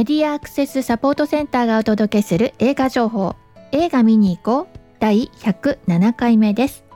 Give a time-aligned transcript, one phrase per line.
[0.00, 3.36] メディアアクセスサポートセンターがお届けする映画情報。
[3.70, 4.78] 映画見に行こう。
[4.98, 6.86] 第107回目です。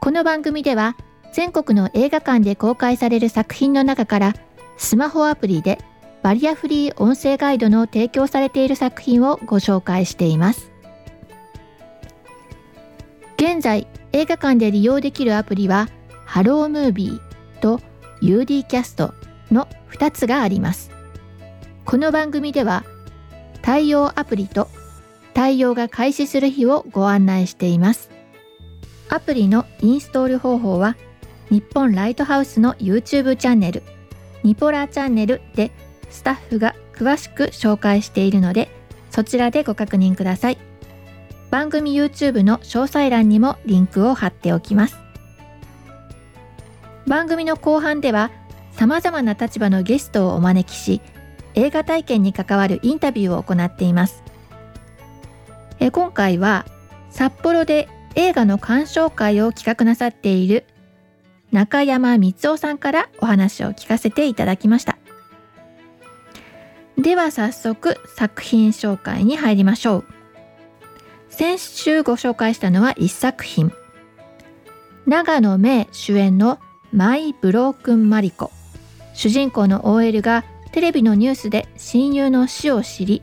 [0.00, 0.96] この番組では
[1.34, 4.32] 全国の映画館で公開される作品の中から
[4.78, 5.76] スマホアプリで
[6.22, 10.72] バリアフリー音声ガイドの提供されている作品をご紹介しています。
[13.36, 15.90] 現在映画館で利用できるアプリは
[16.24, 17.82] ハロームービーと
[18.22, 19.12] UD キャスト
[19.50, 21.01] の2つがあります。
[21.84, 22.84] この番組では
[23.60, 24.68] 対応アプリと
[25.34, 28.10] 対応が開始する日をご案内しています。
[29.08, 30.96] アプリのインストール方法は
[31.50, 33.82] 日本ライトハウスの YouTube チャンネル
[34.42, 35.70] ニポラーチャンネルで
[36.08, 38.68] スタッフが詳しく紹介しているので
[39.10, 40.58] そちらでご確認ください。
[41.50, 44.96] 番組 YouTube の詳細欄にもリンクを貼っておきます。
[47.06, 48.30] 番組の後半では
[48.72, 51.02] 様々な立場のゲストをお招きし
[51.54, 54.22] 映画体験に関わるインタビューを行っています。
[55.80, 56.64] え今回は
[57.10, 60.64] 札幌で映画の鑑賞会を企画なさっている
[61.50, 64.96] 中山光夫さんからお話を聞かせていただきました。
[66.98, 70.04] では早速作品紹介に入りましょう。
[71.28, 73.72] 先週ご紹介したのは1作品。
[75.06, 76.58] 長野芽主演の
[76.92, 78.50] マイ・ブロークン・マリコ。
[79.14, 83.22] 主人公の OL がテレビのニュースで親友の死を知り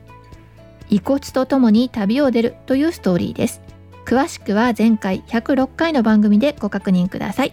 [0.88, 3.60] 遺骨とともに旅を出るというストーリーです。
[4.04, 7.52] 詳しくは前回106回の番組でご確認ください。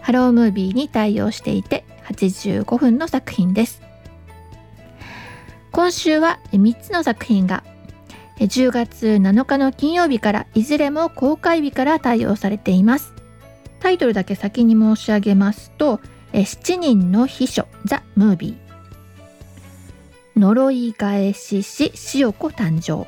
[0.00, 3.82] ハロームービーに対応していて85分の作品です。
[5.72, 7.64] 今週は3つの作品が
[8.38, 13.12] 10月7日の金曜日からいずれも公開日から対応されています。
[13.80, 16.00] タイトルだけ先に申し上げますと
[16.32, 18.61] 7人の秘書ザ・ムービー。
[20.36, 23.06] 呪い返しし塩子誕生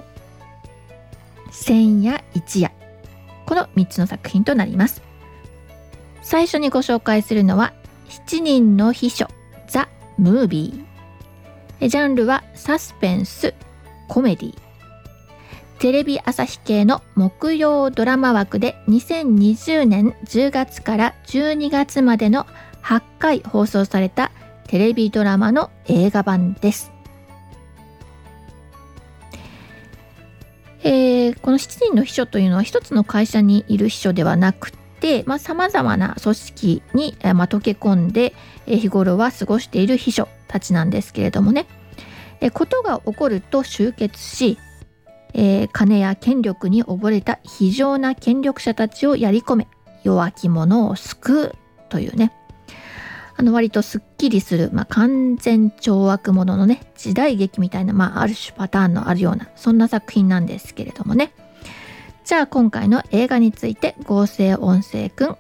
[1.51, 2.71] 千夜一夜
[3.47, 5.03] この3つの作品となります
[6.23, 7.73] 最初にご紹介するのは
[8.09, 9.29] 7人の秘書
[9.69, 13.53] ザ・ムービージャンルはサスペンス、
[14.09, 14.59] コメディ。
[15.79, 22.47] テレビ朝日系の木曜ドラマ枠で2020年10月から12月までの
[22.83, 24.31] 8回放送された
[24.67, 26.94] テレビドラマの映画版です。
[30.85, 38.35] えー、この7人の秘書というのは一つの会社にいる秘書ではなくてさまざ、まな組織に、まあ、溶け込んで、
[38.67, 41.67] えー、日頃は過ごしている秘書たちなんですけれどもね、
[42.41, 44.59] えことが起こると集結し、
[45.33, 49.69] えー、金や権力に溺れた非常な権力者たちをやり込め
[50.05, 51.53] 弱き者を救う
[51.89, 52.33] というね。
[53.37, 61.33] あの割とすっきりする、まあ、完全懲悪者のね時代劇みたいな、まあ、ある種パターンのあるようなそんな作品なんですけれどもね。
[62.25, 65.37] じゃあ今回の映画について合成音声くん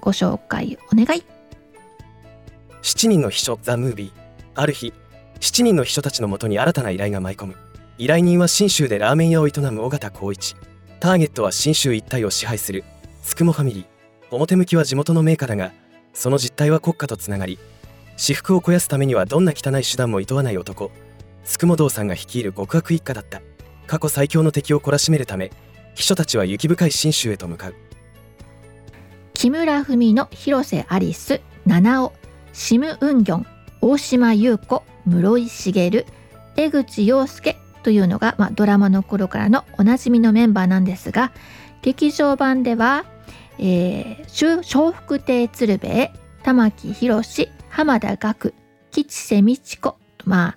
[0.00, 1.24] ご紹介お願い。
[2.82, 4.12] 7人の秘書ザ・ムービー。
[4.54, 4.92] ある日
[5.40, 7.56] 7人の秘書たちのもとに新たな依頼が舞い込む。
[7.96, 10.54] 依頼人は信州でラーメン屋を営む尾形光一。
[11.00, 12.84] ターゲットは信州一帯を支配する
[13.22, 13.86] つくもファミリー。
[14.30, 15.72] 表向きは地元の名家だが
[16.12, 17.58] その実態は国家とつながり
[18.16, 20.90] 私腹を肥やすためにはどんな汚い手段も厭わない男
[21.44, 23.40] つくも堂さんが率いる極悪一家だった。
[23.88, 25.50] 過去最強の敵を懲らしめるため
[25.94, 27.74] 秘書たちは雪深い信州へと向かう。
[29.32, 32.12] 木村文の広瀬アリス七尾
[32.52, 33.46] シム・ウンギョン
[33.80, 36.04] 大島優子室井茂
[36.56, 41.32] 江口洋介というのが、まあ、ドラマの頃からのおなじみのメンバーなんですが
[41.82, 43.04] 劇場版では、
[43.58, 46.10] えー、笑福亭鶴瓶
[46.42, 48.54] 玉木宏浜田岳
[48.90, 50.56] 吉瀬美智子とまあ、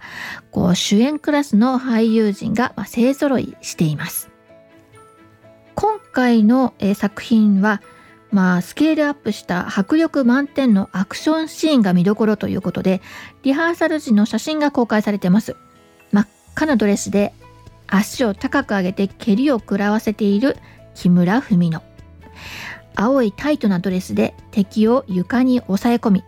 [0.51, 4.29] こう主演クラスの俳優陣が、まあ、勢ぞろいしています。
[5.75, 7.81] 今回の、えー、作品は
[8.31, 13.01] まあ、スケールアップした迫力満点のアクションシーンが見どころということで、
[13.44, 15.57] リハーサル時の写真が公開されてます。
[16.12, 17.33] 真っ赤なドレスで
[17.88, 20.56] 足を高く上げて蹴りを食らわせている
[20.95, 21.81] 木村文乃。
[22.95, 26.23] 青いタイトなドレスで敵を床に押さえ込み、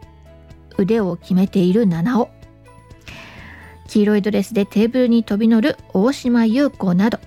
[0.77, 2.29] 腕を決めている七尾。
[3.87, 7.19] 黄色いドレスでテーブルに飛び乗る大島優子など、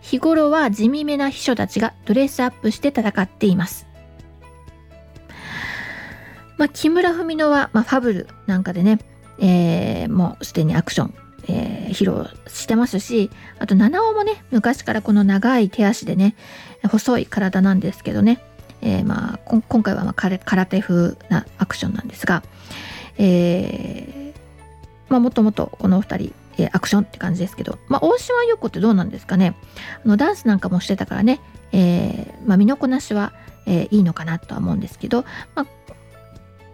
[0.00, 3.86] 日頃は地味めな秘書たちがドレスアップして戦っています。
[6.60, 8.98] まあ、木村文乃は、まあ、ファブルなんかでね、
[9.38, 11.14] えー、もうすでにアクション、
[11.48, 16.34] えー、披露してますしあと七尾もね昔からこの長い手足でね
[16.86, 18.44] 細い体なんですけどね、
[18.82, 22.42] えー、まあ今回はまあ空手風なアクションなんですが、
[23.18, 24.40] えー
[25.08, 29.54] まあ、もともとこのお二人えー、アクションって感じですけど、まあ、大島優子ってどうなんですかね？
[30.04, 31.40] あのダンスなんかもしてたからね、
[31.72, 33.32] えーまあ、身のこなしは、
[33.66, 35.24] えー、いいのかなとは思うんですけど、
[35.54, 35.66] まあ、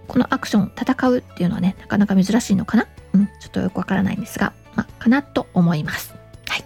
[0.09, 6.15] このアクション戦うっていうのはねなかなか珍しいのかな、うん、ちょっとよくわからないんですが、まあ、かなと思います。
[6.49, 6.65] はい、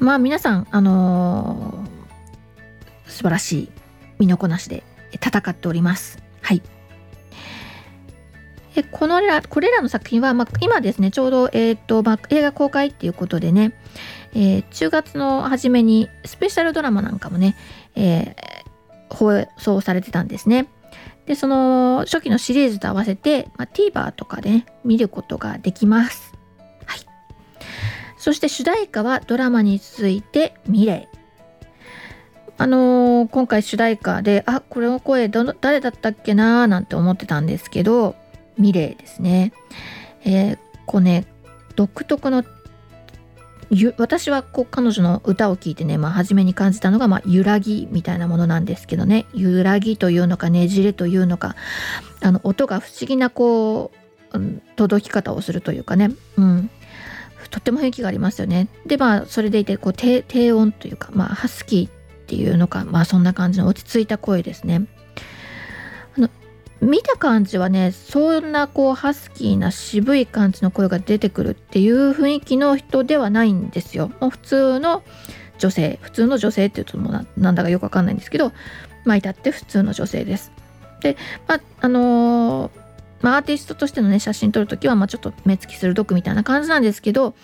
[0.00, 1.85] まあ皆さんあの、
[3.16, 3.68] 素晴らしい
[4.18, 4.84] 身のこなしで
[5.14, 6.18] 戦っております。
[6.42, 6.62] はい。
[8.74, 13.72] でこのらこれらの作品は、まあ、今ですねちょうど、えーとまあ、映画公開っていうことでね、
[14.34, 17.56] えー、10月の初めにスペシャルドラマなんかもね、
[17.94, 20.68] えー、放送されてたんですね。
[21.24, 26.34] でその初期のシリーズと合わせて、まあ、TVer とかで、ね、見ることができます。
[26.84, 27.00] はい、
[28.18, 31.16] そして主題歌はドラマに続いて「ミレイ」
[32.58, 38.16] あのー、今回主題歌であこれの声どの誰だったっけなーなんて思ってたんですけど
[38.58, 39.52] ミレイですね。
[40.24, 41.26] えー、こうね
[41.76, 42.44] 独特の
[43.98, 51.56] 私はこう彼女の歌を聴いてね、まあ、初めに感じたのが、まあ、揺らぎみたいなものなんですけどね揺らぎというのかねじれというのか
[52.22, 53.90] あの音が不思議なこ
[54.32, 56.70] う、うん、届き方をするというかね、うん、
[57.50, 58.68] とっても雰囲気がありますよね。
[58.86, 61.95] でまあそれでいてこう低低音というか、まあ、ハスキー
[62.26, 64.82] っていうのかまあそんな感じの落ち着いた声ですね。
[66.18, 66.28] あの
[66.80, 74.10] 見た感じはねそんなこうハスキーな渋い感じの声が出てくるっていう雰囲気の人ではないんですよ。
[74.20, 75.04] もう普通の
[75.58, 78.50] 女性普通の女性っていうともうなんだかよくわかんないんですけど
[79.04, 80.50] まあ至って普通の女性です。
[81.00, 82.70] でまああのー、
[83.26, 87.34] まあ、アーティストとしてのね写真撮るときはまあちょっと目つき鋭くみたいな感じなんですけど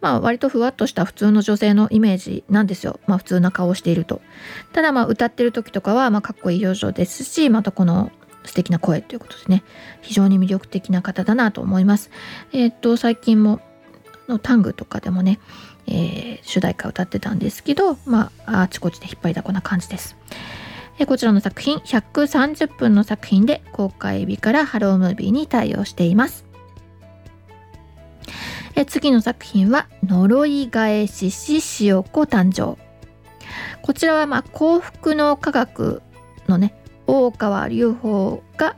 [0.00, 2.98] まあ割とふわっとした普通の女性のイメージなんですよ。
[3.06, 4.20] まあ普通な顔をしていると。
[4.72, 8.10] ただまあ歌ってる時とかはまあかっこいい表情ですしまたこの
[8.42, 9.62] 素敵な声ということでね
[10.00, 12.10] 非常に魅力的な方だなと思います。
[12.52, 13.60] えー、っと最近も
[14.28, 15.38] のタングとかでもね、
[15.86, 20.16] えー、主題歌歌ってたんですけどまああちこちで引っ張りだこな感じです。
[20.98, 26.44] えこちらの作品130分の作品で公開日からハロームービーに対応しています。
[28.74, 32.78] え次の作品は呪い返しし塩子誕生
[33.82, 36.02] こちらはまあ幸福の科学
[36.46, 36.74] のね
[37.06, 38.76] 大川隆法が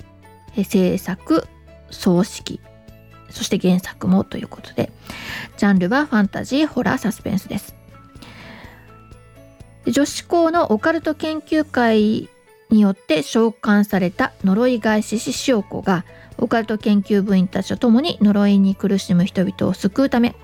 [0.65, 1.47] 制作
[1.91, 2.61] 総指揮
[3.29, 4.91] そして原作もということで
[5.59, 7.77] ジャンルはファンタジーホラーサスペンスです
[9.91, 12.29] 女子校のオカルト研究会
[12.71, 16.05] によって召喚された呪い返し師塩子が
[16.39, 20.35] オカルト研究部員たちと共に呪いに苦しむ人々を救うため、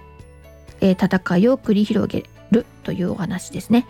[0.80, 3.86] えー、戦いを繰り広げるというお話ですね。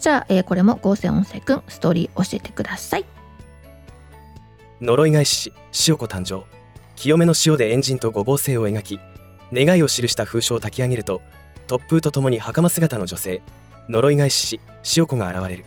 [0.00, 3.04] じゃあ、えー、これも合成音声くんストーリー教えてください。
[4.80, 5.52] 呪い返し
[5.88, 6.44] 塩子誕生。
[6.96, 9.00] 清めの塩でエンジンと五芒星を描き
[9.52, 11.22] 願いを記した封書を焚き上げると
[11.68, 13.40] 突風とともに袴姿の女性
[13.88, 14.60] 呪い返しし
[14.96, 15.64] 塩子が現れる。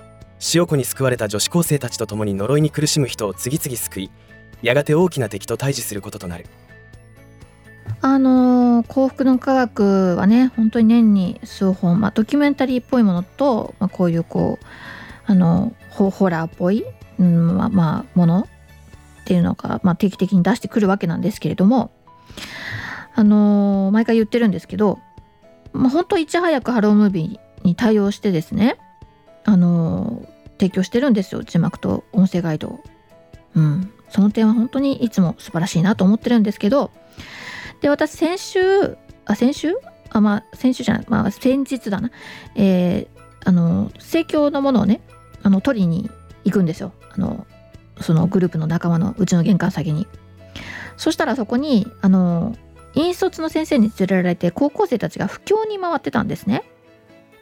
[0.54, 4.12] 塩子に救われた女子高生たちと共に呪いに苦しむ人を次々救い
[4.64, 6.46] やがて大きな敵と対峙することとなる。
[8.04, 14.66] あのー、幸福の科学はね本当に年に数本、まあ、ドキュメンタリーっぽいものと、まあ、こういうこう
[15.32, 16.84] あのホラーっぽい、
[17.20, 18.48] うんまあ、まあ、もの
[19.22, 21.92] っていうのが、まあ、定期的に出してくるわけなんですけれども
[23.14, 25.00] あのー、毎回言ってるんですけど、
[25.74, 28.78] まあ、本当いち早くハロームービーに対応してですね
[29.44, 30.28] あの、
[30.60, 32.80] 提供してるんですよ字幕と音声ガイド。
[33.56, 36.90] うん、その点は本当にいつも素晴らしいなと思ってるんですけど
[37.82, 39.74] で私先週あ先週？
[40.10, 42.12] あまあ先週じゃないまあ先日だな。
[42.56, 45.02] えー、あの盛況のものをね
[45.42, 46.10] あの取りに
[46.44, 46.94] 行くんですよ。
[47.14, 47.46] あの
[48.00, 50.08] そのグループの仲間のうちの玄関先に。
[50.98, 52.56] そしたらそこにあの
[52.94, 56.64] 引率の先生に連れられて高校生たちが布教に回ってたんですね。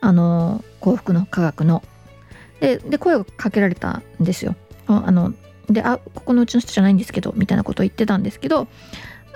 [0.01, 1.83] あの幸福の科学の。
[2.59, 4.55] でで声をかけられたんですよ。
[4.87, 5.33] あの
[5.69, 8.67] で、あ、ここのうちの人じゃないんですけど、みたいなことを言ってたんですけど、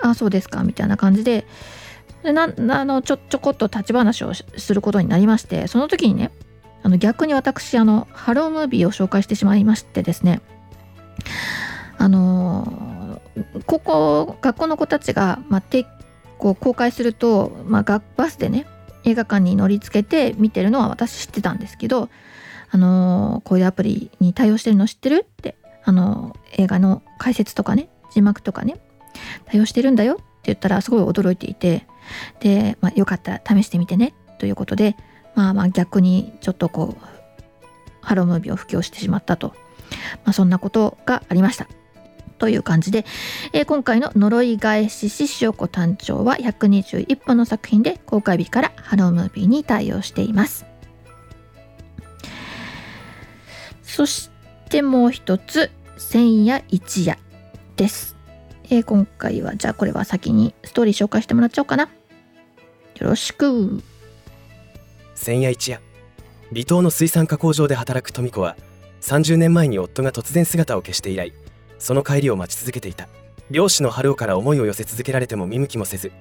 [0.02, 1.46] あ、そうですか、みたいな感じで、
[2.22, 2.48] でな
[2.80, 6.32] あのちょちょこっと立ち話をすることになりまして、その時にね、
[6.82, 10.40] あの逆に私、あの、ハロームービーを紹介してしまいましてですね、
[11.98, 13.20] あの
[13.66, 15.86] ここ、学校の子たちが、まあ、て
[16.38, 18.66] こう公開すると、まあ、バスでね、
[19.04, 22.08] 映画館に乗りつけて見てるのは私知ってたんですけど、
[22.70, 28.80] あのこういうアプリに対応してるの知ってるってあの映画の解説とかね字幕とかね
[29.44, 31.86] 対応してるんだよって言ったらすごい驚いていて
[32.40, 34.96] で、まあ、よかったら試してみてねということで
[35.36, 37.04] まあまあ逆にちょっとこう
[38.00, 39.54] ハロームービーを布教してしまったと、
[40.24, 41.68] まあ、そんなことがありました。
[42.38, 43.04] という感じで、
[43.52, 50.66] えー、今回の呪い返し師塩子誕生は121本の作品で公開日からハロームービーに対応しています。
[53.82, 54.30] そし
[54.70, 57.16] てもう一つ千夜一夜
[57.76, 58.16] です、
[58.64, 61.84] えー、今回はじゃあこれは先にストーリー紹介してもらっちゃおうかな。
[61.84, 61.90] よ
[63.08, 63.82] ろしく。
[65.14, 65.80] 千夜一夜。
[66.52, 68.56] 離島の水産加工場で働く富子は
[69.00, 71.32] 30年前に夫が突然姿を消して以来
[71.78, 73.08] その帰りを待ち続けていた。
[73.50, 76.12] 漁師の春尾から思いを寄せ続けられても見向きもせず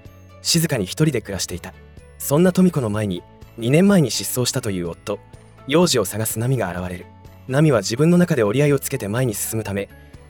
[0.41, 1.73] 静かに一人で暮らしていた。
[2.17, 3.23] そんな富子の前に
[3.59, 5.19] 2年前に失踪したという夫。
[5.67, 7.05] 幼児を探す波が現れる。
[7.47, 9.89] 波は自分の中で折り合いをつけて前に進むため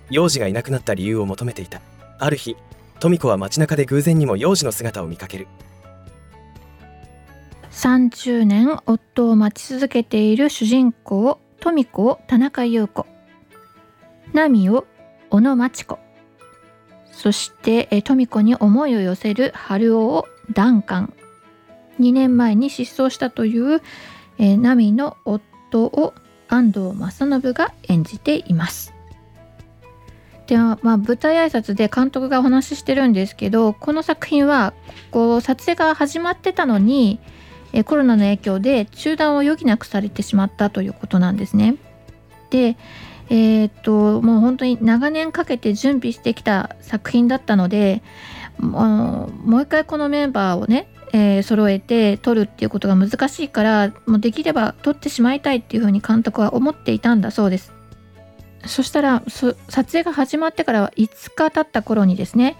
[0.10, 1.82] 幼児がいなくなった理由を求めていた。
[2.20, 2.56] ある日
[3.00, 5.48] 富子は街中で偶然にも幼児の姿を見かける。
[7.72, 13.08] 30年夫を待ち続けている主人公富子を田中優子。
[14.34, 14.86] 波を
[15.34, 15.98] 小野真知子
[17.12, 21.13] そして富子に思いを寄せる春男をダンカン
[22.00, 23.82] 2年前に失踪したという、
[24.38, 26.13] えー、ナミの夫を
[26.50, 28.94] 安藤正信が演じています。
[30.46, 34.74] ではまあ、舞台挨拶で監督がお話ししてるんですけどこの作品は
[35.10, 37.20] こう撮影が始まってたのに
[37.72, 41.78] えコロナの影響で中断を余儀なくされてしまったということなんですね。
[42.52, 42.78] で
[43.30, 48.03] えー、っともう本当に長年かけて準備してきた作品だったので
[48.60, 57.72] もう一回このメンバーをねえー、揃えて撮るっていうことが難しいからもうできれば撮ってしまいたいっていうふうに監督は思っていたんだそうです。
[58.65, 62.58] そしたら撮影が始まってからは5日経った頃にですね、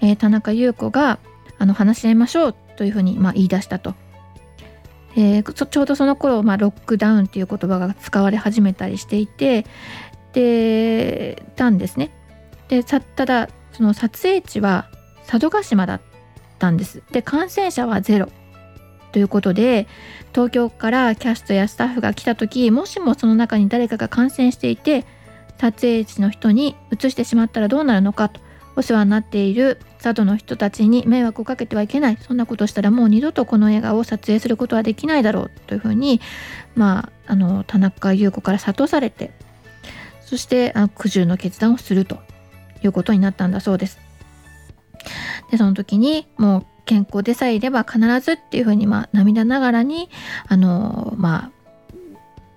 [0.00, 1.18] えー、田中優子が
[1.58, 3.94] あの話し合いましょうというふうに、まあ、言い出したと、
[5.18, 9.66] えー、ちょうどその頃、まあ、ロックダウンっていう言葉が使われ始めたりしていて
[10.32, 12.12] でたんですね
[12.68, 14.88] でただその撮影地は
[15.26, 16.00] 佐渡島だっ
[16.58, 17.02] たんです。
[17.10, 18.28] で感染者はゼロ
[19.10, 19.88] ということで
[20.32, 25.04] 東京からキャストやスタッフが来た時もしもその中に誰かが感染していて
[25.58, 28.40] 撮影地の人に移してしまったらどうなるのかと
[28.78, 36.20] お世話になっている佐渡の人たちに迷惑をかけてはいけないそんなことしたらもう二度とこの映画を撮影することはできないだろうというふうに、
[36.76, 39.32] まあ、あの田中優子から諭されて
[40.24, 42.18] そしてあ苦渋の決断をすると
[42.84, 43.98] いうことになったんだそうです。
[45.50, 50.08] でその時にもう健康でさえいれば必ずっていうふうに、まあ、涙ながらに
[50.46, 51.50] あのまあ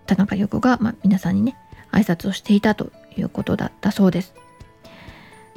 [0.06, 1.56] 田中優子が、まあ、皆さんにね
[1.92, 4.36] 挨拶をしていたということだったそうです。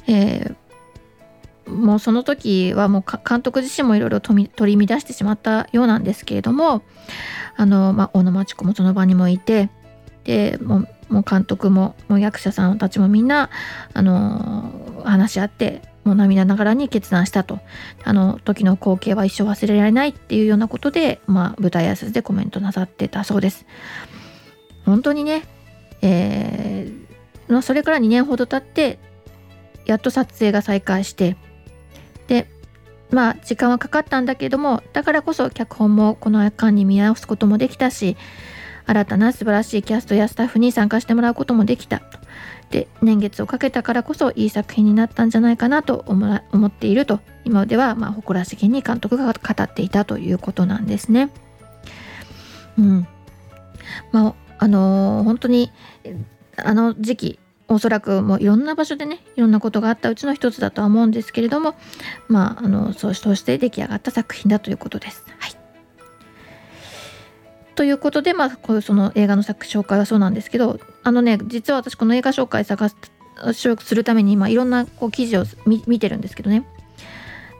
[0.06, 6.82] えー、もうその時はもう監督自身もいろいろ取り乱してしまったようなんですけれども
[7.56, 9.70] あの、まあ、小野真知子もその場にもいて
[10.24, 13.50] でもうもう監督ももう役者さんたちもみんな
[13.92, 17.60] あの話し合ってもう涙ながらに決断したと。
[18.04, 23.66] あの時の光景は一生忘れられないっていうようなことで、まあ、舞台挨拶でコメントなさってたそうです。
[24.84, 25.44] 本当にね、
[26.02, 28.98] えー、それから2年ほど経って
[29.86, 31.36] やっと撮影が再開して
[32.26, 32.48] で
[33.10, 38.16] まあ時間はかかったんだけどもだからこそ脚本もこの間に見直すこともできたし
[38.86, 42.18] 新たな素晴らしいキャストやスタッフに参加してもらうこともできたと。
[42.70, 46.26] で年月をかけたからこそいい作品になったんじゃないかなと思
[46.66, 47.20] っていると。
[47.44, 51.30] 今ではま誇らしげに監督が語っていたということなんですね。
[52.78, 53.06] うん。
[54.12, 55.70] まああのー、本当に
[56.56, 57.38] あの時期
[57.68, 61.74] おそらくもういろんな場所でねいろんなことがあったうちの一つだとは思うんですけれども
[62.28, 65.24] まああのそうして出来上がった作品だということです。
[65.38, 65.56] はい
[67.74, 72.96] ということで、まあ、こういうその映画の作紹介はそうなんですけどあのね実は私この映画紹介探す
[73.52, 76.64] するために今いろんなこう記事を見てるんですけどね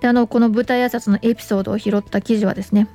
[0.00, 2.88] であのこの舞台挨拶のエピソードを拾った記事はですね、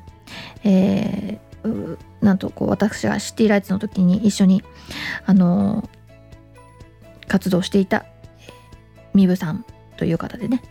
[0.64, 4.64] えー、なんとこう私がシティライツの時に一緒に
[5.26, 5.90] あの
[7.30, 8.06] 活動していた
[9.14, 9.64] ミブさん
[9.96, 10.62] という方でね、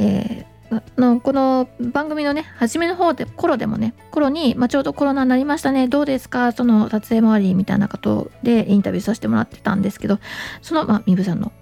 [0.00, 0.58] えー
[0.98, 5.88] のこの番組のね初めの方で頃でもね頃に、まあ、ちょうどコロナになりましたね。
[5.88, 6.52] どうですか？
[6.52, 10.18] その撮影周りみたいなことでインタビューさせてもらってたんですけど
[10.60, 11.52] その、まあ、さんの、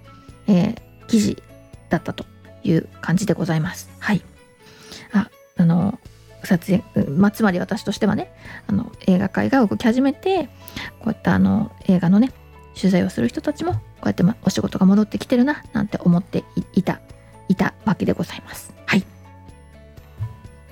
[0.48, 1.40] えー、記事
[1.88, 2.26] だったと
[2.64, 3.88] いう感じでございます。
[4.00, 4.22] はい。
[5.12, 6.00] ああの
[6.42, 8.34] 撮影、まあ、つまり私としてはね
[8.66, 10.48] あの映画界が動き始めて
[10.98, 12.32] こういったあの映画のね
[12.74, 16.44] 取材をする人たちもうやって、ま、お仕事が戻ってきてるななんて思って
[16.74, 17.00] いた
[17.48, 18.74] いたわけでございます。
[18.86, 19.04] はい。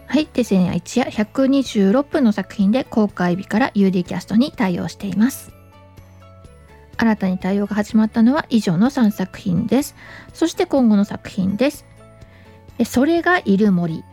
[0.06, 0.28] はい。
[0.32, 5.54] で、千夜一夜126分の作品で公開日から UD キャストに対応しています。
[6.96, 9.94] 新たに対応が始まったのは以上の3作品です
[10.32, 11.84] そして今後の作品です
[12.84, 14.04] それがいる森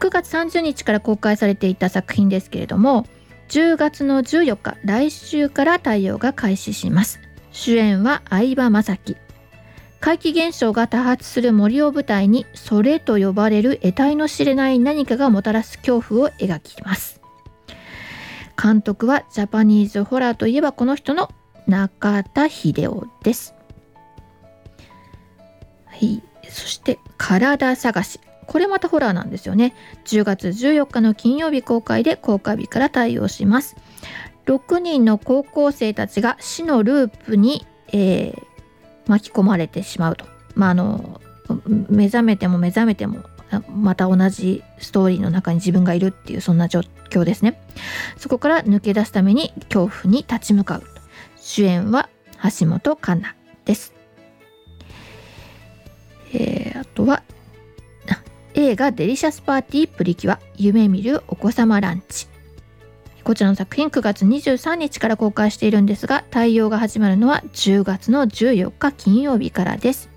[0.00, 3.06] 9月30日から公開されていた作品ですけれども
[3.48, 7.20] 10月の14日来週から対応が開始します
[7.52, 9.16] 主演は相葉雅紀
[10.00, 17.22] 怪奇現象が多発する森を舞台にそれと呼ばれる得体の知れない何かがもたらす恐怖を描きます
[18.60, 21.30] 監督はジャパニーズホラーといえばこの人の
[21.66, 23.54] 中田秀夫です。
[25.86, 28.20] はい、そして体探し。
[28.46, 29.74] これまたホラーなんですよね。
[30.04, 33.76] 10月14日の金曜日公開で公開日から対応します。
[34.46, 38.42] 6人の高校生たちが死のループに、えー、
[39.06, 40.24] 巻き込まれてしまうと。
[40.54, 41.20] まあ、あの
[41.88, 43.20] 目覚めても目覚めても
[43.68, 46.80] また同じストーリーの中に自分がいるっていうそんな状
[47.10, 47.60] 況ですね。
[48.16, 50.82] そこから抜け出すために恐怖に立ち向かう。
[51.36, 52.08] 主演は
[52.58, 53.92] 橋本環奈です。
[56.34, 57.22] えー、あとは
[58.54, 62.31] 映画デリシャスパーティープリキュア夢見るお子様ランチ。
[63.24, 70.10] こちらの作品9月23日から公開しているんですが対応が始まるのは10月の14日金曜日からです。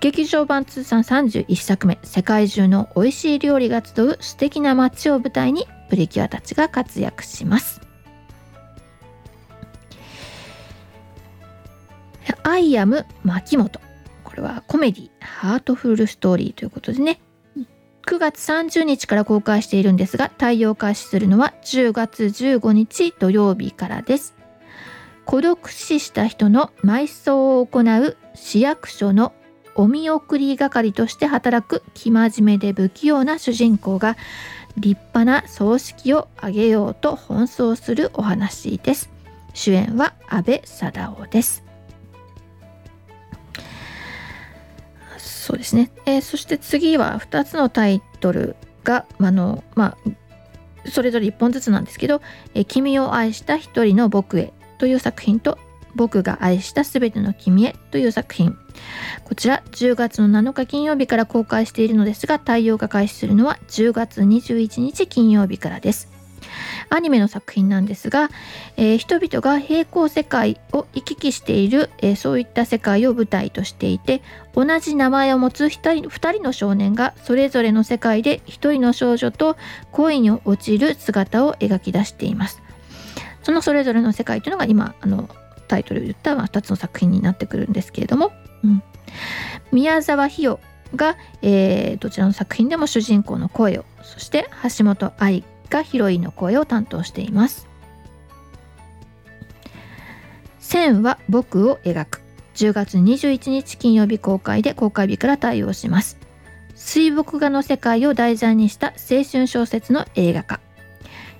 [0.00, 7.80] 劇場版通算31作目世界中の美味しい料理が集う素敵な街を舞台にプリキュアたちが活躍します。
[12.42, 13.80] アイアム牧本。
[14.22, 17.20] これはコメディ、ハートフルストーリーということでね、
[18.06, 24.34] 9月30日から公開しているんですが、対応開始するのは10月15日土曜日からです。
[25.24, 29.32] 孤独死した人の埋葬を行う市役所の
[29.74, 34.16] お見送り係として働く生真面目で不器用な主人公が
[34.76, 39.10] 立派な葬式を挙げようと奔走するお話です。
[39.54, 41.63] 主演は阿部サダヲです。
[45.24, 49.96] そうですね、えー、そして次は2つのタイトルが、あのま
[50.86, 52.20] あ、それぞれ1本ずつなんですけど
[52.54, 55.58] 「えー、君を愛した一人の僕へ」という作品と
[55.96, 58.56] 「僕が愛したすべての君へ」という作品。
[59.24, 66.13] こちら10月の7日金曜日から公開しているのですが対応が開始するのは10月21日金曜日からです。
[66.90, 68.30] アニメの作品なんですが、
[68.76, 74.22] えー、人々が平行世界を行き来している、えー、そういった世界を舞台としていて
[74.54, 79.56] 同じ名前を持つ 2, 人の少年がそれぞれの世界で1人の少女と
[79.92, 82.62] 恋に落ちる姿を描き出しています。
[83.42, 85.28] そのそれぞれの世界というのが今あの
[85.68, 88.82] タイトルで言った2つの作品になってくるんですけれども、うん、
[89.70, 90.60] 宮沢ひよ
[90.96, 94.48] が、えー、どちらの作品でも主人公の声をそして
[94.78, 97.68] 橋本愛がヒロインの声を担当しています。
[100.58, 102.22] 線は僕を描く。
[102.54, 106.18] 10月21日金曜日公開で公開日から対応します。
[106.74, 110.60] 水墨画の世界を題材にした青春小説の映画化。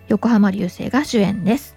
[0.08, 1.76] 横浜流星が主演です。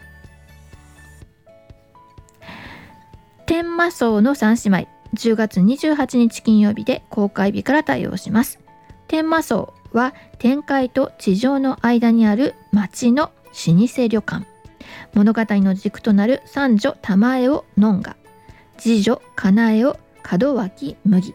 [3.46, 4.88] 天魔荘の三姉妹。
[5.14, 8.60] 10月28日金曜日で公開日から対応します。
[9.08, 13.32] 天魔荘は天界と地上の間にある町の
[13.68, 14.46] 老舗旅館。
[15.14, 18.16] 物語の軸となる三女玉江をノンガ
[18.78, 19.98] 次女かなえを
[20.40, 21.34] 門脇麦。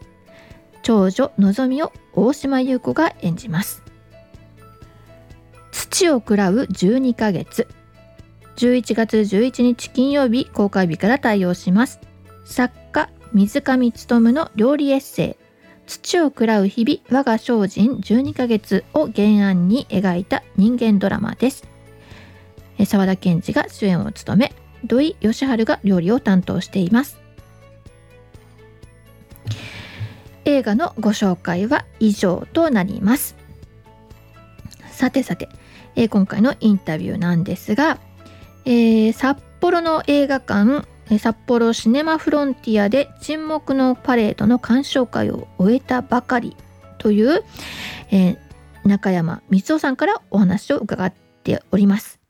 [0.82, 3.82] 長女のぞみを大島優子が演じます。
[5.70, 7.68] 土を喰らう12ヶ月。
[8.56, 12.00] 11月11日金曜日公開日から対応します。
[12.44, 15.41] 作家水上勉の料理エッセイ。
[15.92, 21.64] 土を喰らう日々我が精進12ヶ月を原案に描いた人間ドラマです。
[22.86, 27.20] 沢田研二が主演を務め土井善晴が料理を担当しています。
[30.46, 33.36] 映画のご紹介は以上となります。
[34.90, 35.50] さてさて、
[35.94, 37.98] えー、今回のインタビューなんですが、
[38.64, 40.86] えー、札幌の映画館
[41.18, 46.56] 札幌シネマフロンティアで沈黙のパレードの鑑賞会を終えたばかり
[46.98, 47.44] という、
[48.10, 48.38] えー、
[48.84, 51.12] 中山光夫さんからお話を伺っ
[51.42, 52.20] ております。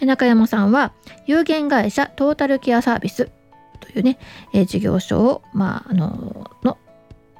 [0.00, 0.92] 中山さんは
[1.26, 3.30] 有限会社トータルケアサービス
[3.80, 4.18] というね、
[4.52, 6.78] えー、事業所を、まあ、あのの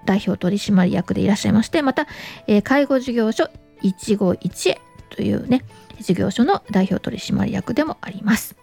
[0.04, 2.06] 代表取締役でいらっしゃいましてまた、
[2.46, 3.48] えー、介護事業所
[3.80, 5.64] 一期一会というね
[6.00, 8.61] 事業所の代表取締役でもあります。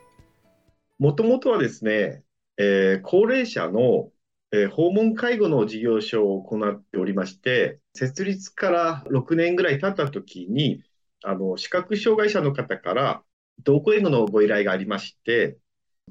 [0.99, 2.23] もともとはですね、
[2.57, 4.11] えー、高齢者の、
[4.51, 10.83] えー、訪問介護の事業所を行っておりまして、設立から6年ぐらい経った時に、
[11.23, 13.23] あの視覚障害者の方から
[13.63, 15.57] 同行援護のご依頼がありまして、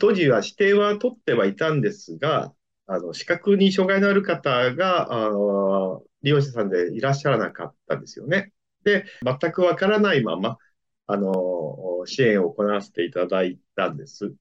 [0.00, 2.54] 当時は指定は取ってはいたんですが、
[2.86, 8.52] あの、視覚に障害のある方が、あ利用者さんでいらっしゃらなかったんですよね。
[8.84, 10.56] で、全くわからないまま、
[11.06, 14.34] あの、支援を行わせていただいたんです。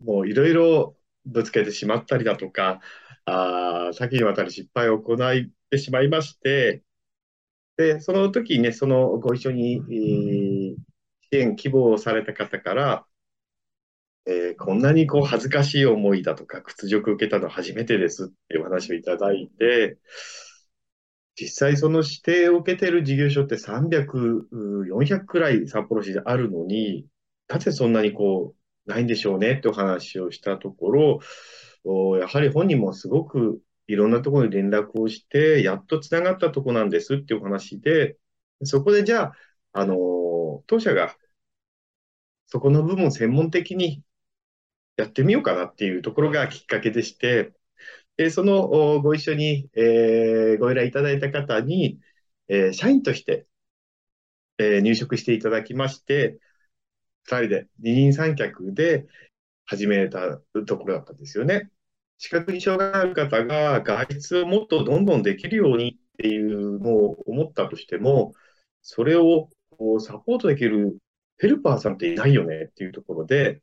[0.00, 2.80] もういろいろぶつけてしまったりだとか、
[3.26, 5.18] あ先にわたる失敗を行っ
[5.70, 6.82] てしまいまして、
[7.76, 10.76] で、その時にね、そのご一緒に、えー、
[11.32, 13.06] 支援希望された方から、
[14.26, 19.98] えー、こんなにこう恥ずかしい思いだとか屈辱を受けたの初めてですっていう話をいただいて、
[21.36, 24.04] 実際その指定を受けている事業所って300、
[24.86, 27.06] 400くらい札幌市であるのに、
[27.48, 28.59] なぜそんなにこう、
[28.90, 31.20] ないんでしょうねってお話をしたところ、
[32.20, 38.16] やはり本人もすごくいろんなところに連絡をして、やっとつながったとこなんですっていうお話で、
[38.64, 39.32] そこでじゃあ、
[39.72, 39.96] あの、
[40.66, 41.16] 当社が
[42.46, 44.02] そこの部分専門的に
[44.96, 47.52] やってみようかなっていうところがきっかけでして、
[48.16, 52.00] でそのご一緒に、えー、ご依頼いただいた方に、
[52.48, 53.46] えー、社員として、
[54.58, 56.38] えー、入職していただきまして、
[57.24, 59.06] 二人で二人三脚で
[59.66, 61.70] 始めたところだったんですよね。
[62.18, 68.34] 視覚に障害がある方が外出をもっとどんどんできるようにっていうのを思ったとしても、
[68.82, 69.48] それを
[70.00, 70.98] サポートできる
[71.38, 73.62] ヘルパーさんっていないよねっていうところで、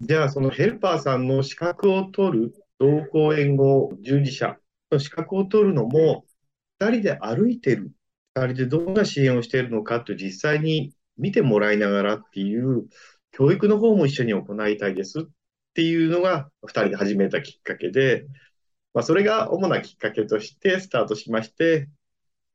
[0.00, 4.56] じゃあそのヘルパーさんの資格を取る同行援護従事者
[4.90, 6.24] の資格を取るのも、
[6.80, 7.92] 2人で歩いてる、
[8.34, 12.86] 2人でどんな支援をしているのかと実際に見てもらいながらっていう、
[13.32, 15.22] 教育の方も一緒に行いたいですっ
[15.74, 18.26] ていうのが2人で始めたきっかけで、
[18.94, 21.88] まあ、それが主なきっかけとしてスタートしまして、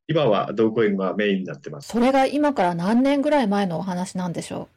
[0.07, 1.89] 今は同行援護がメインになってます。
[1.89, 4.69] それが今から何年ぐらい前のお話なんでしょ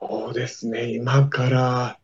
[0.00, 0.06] う？
[0.06, 1.98] そうですね、今から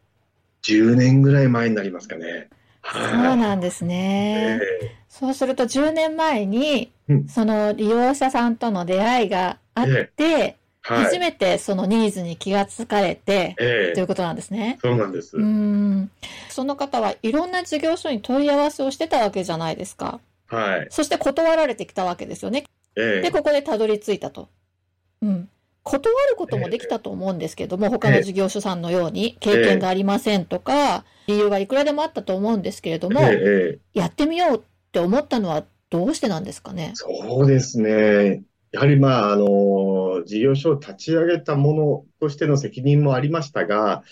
[0.63, 2.49] 10年ぐらい前になりますかね。
[2.93, 3.03] そう
[3.37, 4.59] なんですね。
[4.61, 6.93] えー、そうすると10年前に、
[7.29, 14.79] その利用者さんとの出会いがあって、えーはい、初めてそのニーズに気がつかれて、えー、ということなんですね。
[14.81, 15.37] そうなんです。
[15.37, 16.11] うん。
[16.49, 20.21] その方はいろんな事業所に問い合わせをしてたわけじゃないですか。
[20.49, 20.87] はい。
[20.91, 22.65] そして断られてきたわけですよね。
[22.97, 24.49] えー、で、ここでたどり着いたと。
[25.23, 25.49] うん。
[25.83, 33.21] 断ることもできたと思うんですけども、他の事業所さんのように経験がありませんとか、理由がいくらでもあったと思うんですけれども、
[33.95, 34.61] やってみようっ
[34.93, 36.93] て思ったのはどうしてなんですかね？
[36.95, 37.09] そ
[37.45, 38.43] うですね。
[38.73, 44.05] やはりまあ、あの、事業所を立ち上げたものとしての責任もありましたが、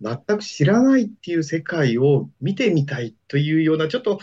[0.00, 4.20] 全く知らないっていう世界を見てみたいというような、ちょっと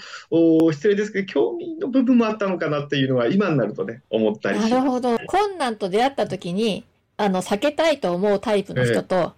[0.72, 5.20] 失礼ですけど、興味の部分もあったのかなっていうのは、今になるとね、思ったりなるほど。
[5.28, 6.86] 困難と出会った時に、
[7.18, 9.34] あの、避けたいと思うタイプの人と、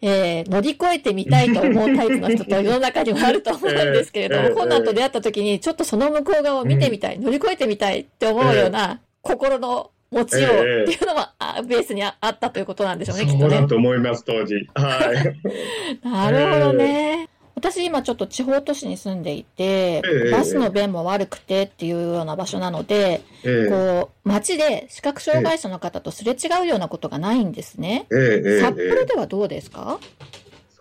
[0.00, 11.32] えー、乗り越えてみたいと思うタイプの人と 世の中にはあると思うんですけれども、困難と出会った時に、ちょっとその向こう側を見てみたい、乗り越えてみたいって思うような心の持ちようっていうのは、
[11.66, 13.40] ベースにあったということなんでしょうね、きっとね。
[13.40, 14.54] そうだと思います、当時。
[14.74, 16.04] はい。
[16.06, 17.28] なるほどね。
[17.54, 23.20] 私今ちょっと地方都市に住んでいて、バスの便も悪くてっていうような場所なので、
[23.68, 28.06] こう、街で視覚障害者の方とすれ違うようなことがないんですね。
[28.10, 30.00] 札幌ではどうですか？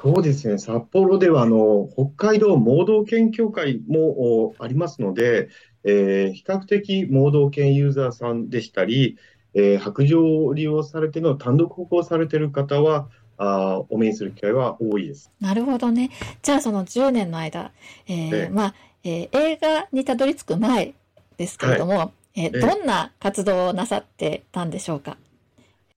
[0.04, 5.50] そうですね、札幌ではあの北海道盲導犬協会もありますので、
[5.84, 9.18] えー、比較的盲導犬ユーザーさんでしたり、
[9.54, 15.32] えー、白状を利用されての単独歩行されている方は、あお目にする機会は多いです。
[15.40, 16.12] なるほどね。
[16.44, 17.72] じゃあその10年の間、
[18.08, 20.94] えー、えまあ、えー、映画にたどり着く前
[21.38, 25.18] ですけれども、はい、えー、どんな活動をなさってたんでしょうか？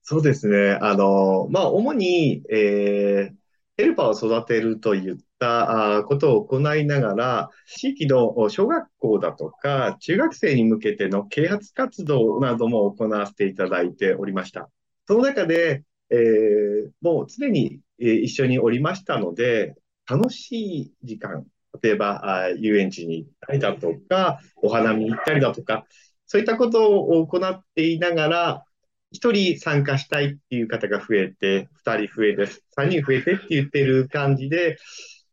[0.01, 0.77] そうですね。
[0.81, 3.33] あの、まあ、主に、えー、
[3.77, 5.15] ヘルパーを育てるといっ
[5.45, 14.69] たことを行いながら、地域の小学校だとか、中学生に向けての啓発活動なども行わせていただいておりました。
[15.07, 19.75] その中で、えー、もう常に、え、一緒におりましたので、
[20.09, 21.45] 楽しい時間、
[21.81, 25.85] 例えばあ遊園地に行ったりだとか、お花見に行ったりだとか、
[26.25, 28.65] そういったことを行っていながら、
[29.13, 34.77] 1人参加したいっていう方が増えて、2人増えて、3人増えてって言ってる感じで、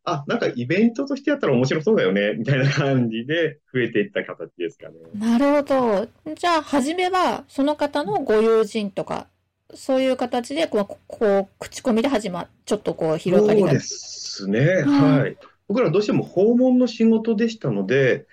[0.05, 4.95] あ、なんかイベントとしてやったら面白そうだよね、みたいな感じで増えていった形ですかね。
[5.15, 6.07] なるほど。
[6.35, 9.27] じゃあ、初めはその方のご友人とか、
[9.73, 13.67] そういう形でこう、こう口コミで始まちょっとこう広がりが。
[13.69, 15.37] そうですね、はい。
[15.67, 18.25] 僕らどうしても訪問の仕事でしたので、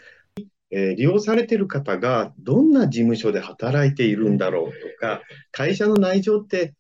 [0.73, 6.75] えー、利用されている方がどんな事務所で働いているんだろうとか、会社の内情って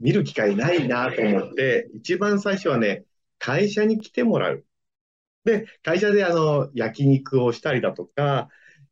[0.00, 3.04] 見る機会ないなと思って、一番最初はね、
[3.38, 4.64] 会社に来てもらう。
[5.44, 8.48] で、会社であの、焼肉をしたりだとか、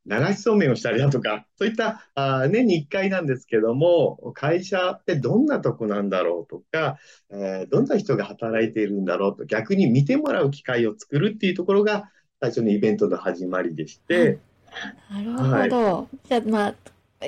[0.07, 6.99] 流しそうめんをしたりだとか、そういったあ年に1回なんですけども、会社ってどんなとこなんだろうとか、
[7.31, 14.39] えー、どんな人が働いているんだろうと、逆に見てもらう機会を作るっていうところが最初のイベントの始まりでして、
[15.11, 15.51] なるほど。
[15.51, 15.71] はい、
[16.29, 16.75] じゃあ、まあ、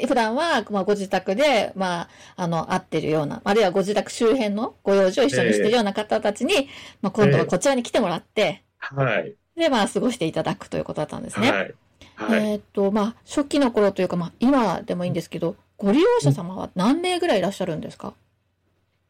[0.06, 6.66] 普段は、まあ、ご自宅で、まあ、あの、会ってるような、あるいはご自宅周辺のご用事を一緒にしてるような方たちに、えー、
[7.02, 9.34] まあ、今度はこちらに来てもらって、えー、はい。
[9.56, 11.50] で、まあ、過ごしていただくということだったんですね。
[11.50, 11.74] はい。
[12.16, 18.14] はい、えっ、と、まあ、初期の頃というか、まあ、今でもいいんですけど、ご利用者様は何名ぐらいいらっしゃるんですか、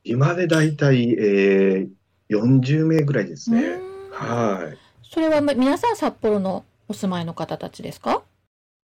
[0.03, 1.89] 今でだいたい、えー、
[2.29, 3.79] 40名ぐらいですね。
[4.11, 4.79] はい。
[5.03, 8.23] それは、ま、皆さん札幌のお住まいの方たちですか？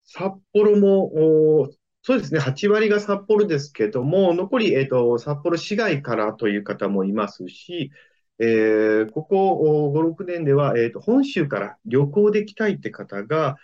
[0.05, 1.69] 札幌も、
[2.09, 7.91] そうですね、8割が札幌ですけども、残り、えーと、札幌市外からという方もいますし、
[8.39, 13.59] えー、ここ5、6年では、えーと、本州から旅行できたいって方が、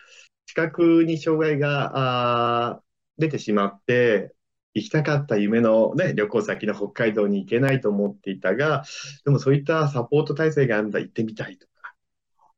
[0.45, 2.83] 視覚に障害が
[3.17, 4.35] 出てしまって、
[4.75, 8.85] 行きたかった夢の、ね、旅行先の北海道に行けないと思っていたが、
[9.25, 11.95] でもそういったサポート体制があるんだ、行ってみたいとか、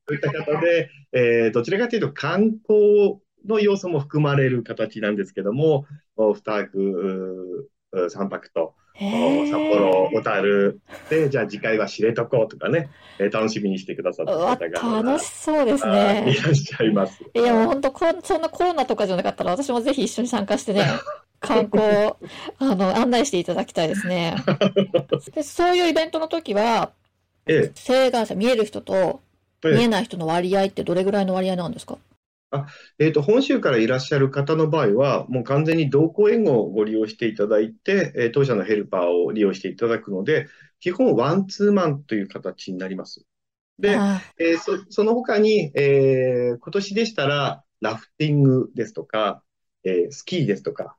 [0.09, 10.81] そういった方で、えー、どちらかというと観光の要素も含まれる形なんですけども、2泊、3泊と、札幌、小樽
[11.11, 15.03] で、じゃあ次回は知床とかね、えー、楽しみにしてくださった方が。
[15.03, 16.25] 楽しそうですね。
[16.29, 17.23] いらっしゃいます。
[17.35, 20.83] いや、もう本当こ、そんなコロナとかじゃなかったら、私もぜひ一緒に参加してね、
[21.41, 22.15] 観光、
[22.59, 24.37] あの、案内していただきたいですね。
[25.35, 26.93] でそういうイベントの時は、
[27.47, 29.21] ええ、性眼者、見える人と
[29.63, 31.99] 見えない人の割合ってどれぐらいの割合なんですか、
[32.51, 32.67] あ、
[32.99, 40.47] えっと、本州からいらっしゃる方の場合は、もう完全に同行援護をご利用していただいて、えー当社のヘルパーを利用していただくので、
[40.81, 43.25] 基本ワンツーマンという形になります。
[43.79, 44.05] で、
[44.39, 49.43] えーそ、その他に、えー今年でしたら、ラフティングですとか、
[49.85, 50.97] えースキーですとか、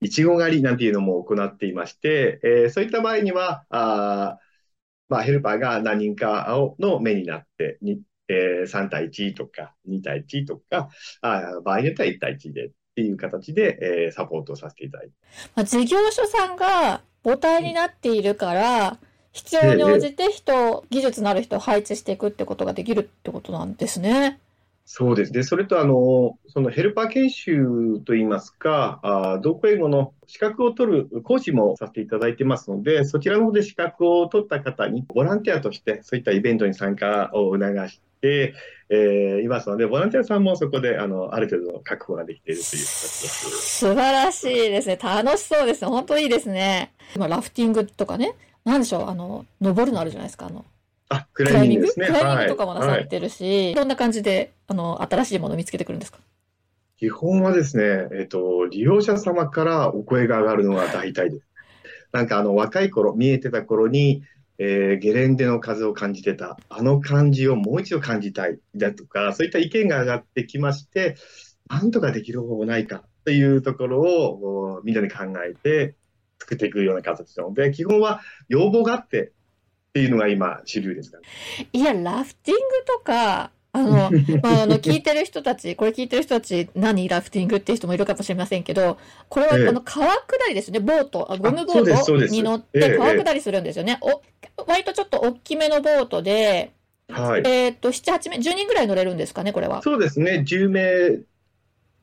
[0.00, 4.38] いちご狩りなんていうのも行っていまして、えーそういった場合には、あ
[5.08, 8.02] まあ、ヘルパーが何人かの目になって、に
[8.32, 10.88] えー、3対1とか2対1とか、
[11.20, 15.12] あ場合によっては1対1でっていう形で、えー、サポートをさせていただいて。
[15.54, 18.98] まあ、事業所さんが母体になっているから、
[19.32, 24.38] 必要に応じて人、技術のある人を配置していくってことができるってことなんですね。
[24.84, 25.42] そうですね。
[25.42, 43.78] それと、あの、そのヘルパー研修といいますか、あ同行英語の資格を取る講師もさせていただいてますので、そちらの方で資格を取った方に、ボランティアとしてそういったイベントに参加を促し、えー、いますので、ボランティアさんもそこで、あの、ある程度確保ができているという形です。
[43.78, 44.98] 素晴らしいですね。
[45.02, 45.88] 楽しそうですね。
[45.88, 46.92] 本当いいですね。
[47.16, 50.64] 今、ラフティングとかね、なんでしょう、あの、登るのあるじゃないですか、あの、
[51.08, 51.92] あ、クライミングね。
[51.94, 56.18] クライミングとかもなさってるし、はい、どんな感じで、あの、新しいものを見つけてくるんですか？
[56.98, 61.46] 基本はですね、えっ、と、利用者様からお声が上がるのが大体です。
[62.12, 64.22] なんかあの、若い頃、見えてた頃に、
[64.58, 71.16] えー、ゲレンデの風を感じてた、あの感じをもう一度感じたいだとか、そういった意見が上がってきまして、
[71.68, 75.94] なんとかできる方法ないかというところをみんなで考えて
[76.38, 79.32] 作っていくような形なので、基本は要望があって
[79.90, 81.24] っていうのが今主流ですかね。
[81.72, 88.98] いや、ラフティングとか、あの、まあ、あの、聞いてる人たち、これ聞いてる人たち、何ラフティングっていう人もいるかもしれませんけど、
[89.30, 93.98] これは、あの、川下りですね、ボート、ゴムボートに乗って川下りするんですよね。
[94.02, 94.20] お、
[94.66, 96.72] 割とちょっと大きめのボートで、
[97.08, 97.42] はい。
[97.46, 99.82] えっと、7、8名、10人ぐらい乗れるんですかね、これは。
[99.82, 100.82] そうですね、10名、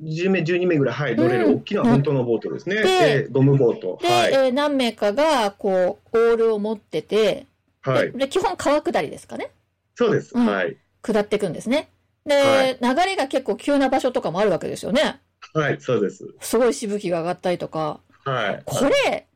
[0.01, 2.75] 10名、12名ぐらい、はい、乗れる大きな本当のボートですね。
[2.77, 3.99] で、えー、ゴムボート。
[4.01, 7.45] で、はい、えー、何名かが、こう、オールを持ってて、
[7.81, 8.11] はい。
[8.11, 9.51] で、基本川下りですかね。
[9.95, 10.31] そうです。
[10.33, 10.77] うん、はい。
[11.01, 11.89] 下っていくんですね。
[12.25, 15.19] で、はい、流れが結構急な場所とかもあるわけですよね。
[15.53, 16.25] はい、そうです。
[16.41, 18.01] すごいしぶきが上がったりとか。
[18.25, 18.63] はい。
[18.65, 19.27] これ、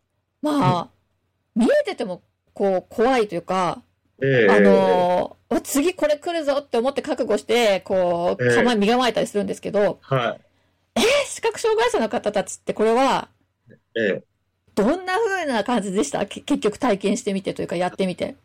[0.41, 0.89] まあ、
[1.55, 2.21] 見えてても、
[2.53, 3.81] こう、怖いというか、
[4.21, 10.41] えー、あのー、次これ来るぞって思って覚悟して、こう、構え、身構えたりするんですけど、はい。
[10.95, 13.29] えー、視覚障害者の方たちってこれは、
[13.95, 14.23] ええ
[14.75, 16.25] どんな風な感じでした？
[16.25, 18.35] 結局体験してみてというか、やってみて。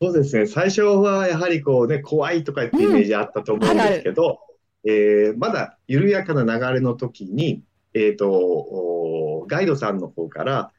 [0.00, 0.46] そうですね。
[0.46, 4.40] 最初はやはりこうね、怖いとかってイメージあったと思うんですけど、
[4.84, 7.62] うん、えー、まだ緩やかな流れの時に、
[7.94, 10.72] えっ、ー、と、ガイドさんの方から、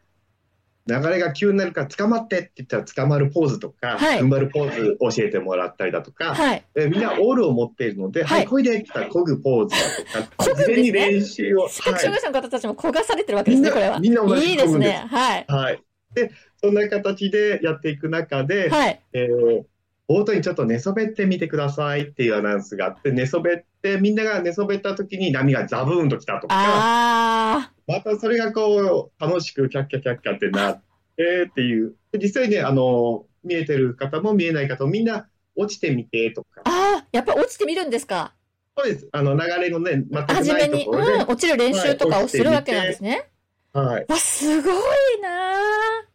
[0.88, 9.76] 流れが急になるから捕まってって言ったら捕まるポーズとか、はい、踏ん張るポーズ教えてもらったりだとか、はい、えみんなオールを持っているので、はい、はい、こいでって言ったら漕ぐポーズ
[10.14, 11.68] だとか、 事前に練習を。
[11.68, 14.00] 視覚障害者の方たちも焦がされてるわけですね、これは。
[14.00, 15.06] みんな同じいいですね。
[15.10, 15.46] はい。
[15.50, 15.84] はい。
[16.14, 19.02] で、そんな形でやっていく中で、はい。
[19.14, 19.64] えー
[20.10, 30.82] 冒頭にちょっと寝そべってみてくださいっていうアナウンスがあって、寝そべって、みんなが寝そべった時に波がザブーンと来たとか、あまたそれがこう、楽しくキャッキャキャッキャってなっ
[31.18, 31.94] てっていう。
[32.14, 37.06] で実際ね、あの、見えてる方も見えない方もみんな落ちてみてとかあ、。
[37.12, 38.32] やっぱ落ちてみるんですか？
[38.78, 39.10] そうです。
[39.12, 43.28] あの、流れのね、全く初めに、ないところで、うん、落ちる練習とかをするわけなんですね。
[43.74, 44.06] はい。
[44.08, 44.74] わ、すごい
[45.22, 46.07] な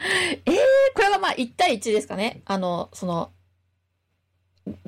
[0.00, 0.54] ー えー、
[0.94, 2.42] これはまあ1対1ですかね？
[2.46, 3.32] あの、その、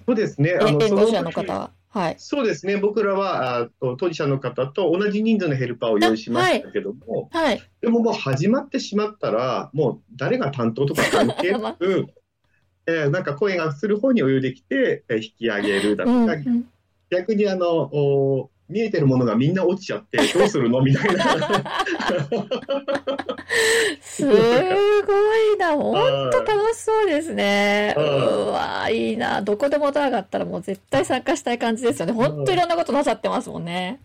[0.07, 0.51] そうですね。
[0.51, 1.71] えあの、その援護者の時方は。
[1.89, 2.15] はい。
[2.19, 2.79] そうですね。
[2.79, 7.63] 僕らは、あと当事者の方と同じ人数のヘルパーを用意しましたけども、はい。
[7.83, 12.07] でももう始まってしまったら、もう誰が担当とか関係なく、
[12.87, 16.65] えーなんか声がする方に泳いできて、えー引き上げるだうん、とか、うん。
[17.11, 20.81] 逆にあの、お見えてるものがみんな落ちちゃって、 どうするの？
[20.83, 21.25] みたいな。
[24.01, 25.73] すごいな。
[25.77, 27.95] ほんと楽しそうですね。
[27.97, 29.43] ううんわいいな。
[29.43, 32.13] どこでもドアがあったらもう絶対参加したい感じですよね。
[32.13, 34.01] ほんといろんなことなさってますもんね。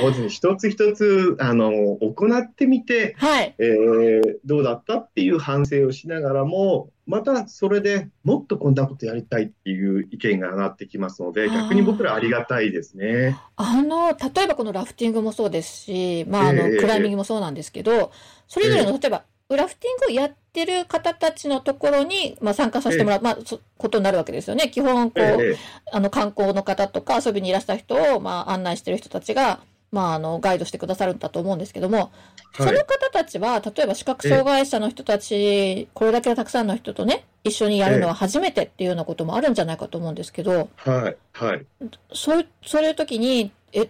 [0.00, 0.28] そうですね。
[0.28, 3.54] 一つ一つ、あの、行ってみて、はい。
[3.58, 13.36] えーどうだったっていう反省をしながらも、またそれでもっとこんなことやりたいっていう意見が上がってきますので、逆に僕らありがたいですね。
[13.56, 18.12] あの、例えばこのラフティングもそうですし、まあ、あの、ええクライミングもそうなんですけど、
[18.46, 19.24] それぞれの、例えば、
[19.56, 24.68] ラフティングをやってる方たちのところに、まあ、参加させてもらう、まあ、そことになるわけですよね。
[24.68, 25.56] 基本、こう、ええ。
[25.92, 29.60] あの、観光の方とか遊びにいらした人を、まあ、案内してる人たちが、
[29.90, 32.12] まあ、あの、ガイドしてくださるんだと思うんですけども、
[32.56, 32.74] そはい。
[32.74, 41.66] の方たちは、例えば視覚障害者の人たち、これだけたくさんの人とね、一緒にやるのは初めてっていうようなこともあるんじゃないかと思うんですけど、はい、はい。
[42.14, 43.86] そういう、そういう時に、え、